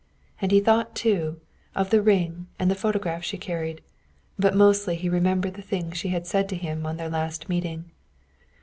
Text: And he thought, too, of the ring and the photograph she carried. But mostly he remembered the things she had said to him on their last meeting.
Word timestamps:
And 0.41 0.51
he 0.51 0.59
thought, 0.59 0.95
too, 0.95 1.39
of 1.75 1.91
the 1.91 2.01
ring 2.01 2.47
and 2.57 2.71
the 2.71 2.73
photograph 2.73 3.23
she 3.23 3.37
carried. 3.37 3.81
But 4.35 4.55
mostly 4.55 4.95
he 4.95 5.09
remembered 5.09 5.53
the 5.53 5.61
things 5.61 5.95
she 5.95 6.07
had 6.07 6.25
said 6.25 6.49
to 6.49 6.55
him 6.55 6.87
on 6.87 6.97
their 6.97 7.07
last 7.07 7.49
meeting. 7.49 7.91